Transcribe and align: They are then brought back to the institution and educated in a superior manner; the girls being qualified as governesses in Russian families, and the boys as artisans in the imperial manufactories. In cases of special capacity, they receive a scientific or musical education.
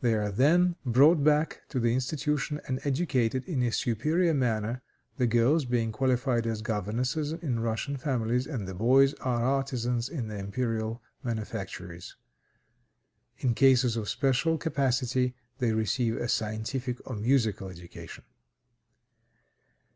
They 0.00 0.14
are 0.14 0.30
then 0.30 0.76
brought 0.84 1.24
back 1.24 1.62
to 1.70 1.80
the 1.80 1.92
institution 1.92 2.60
and 2.68 2.78
educated 2.84 3.42
in 3.46 3.64
a 3.64 3.72
superior 3.72 4.32
manner; 4.32 4.80
the 5.16 5.26
girls 5.26 5.64
being 5.64 5.90
qualified 5.90 6.46
as 6.46 6.62
governesses 6.62 7.32
in 7.32 7.58
Russian 7.58 7.96
families, 7.96 8.46
and 8.46 8.68
the 8.68 8.74
boys 8.76 9.12
as 9.14 9.18
artisans 9.22 10.08
in 10.08 10.28
the 10.28 10.38
imperial 10.38 11.02
manufactories. 11.24 12.14
In 13.38 13.54
cases 13.56 13.96
of 13.96 14.08
special 14.08 14.56
capacity, 14.56 15.34
they 15.58 15.72
receive 15.72 16.16
a 16.16 16.28
scientific 16.28 16.98
or 17.04 17.16
musical 17.16 17.68
education. 17.68 18.22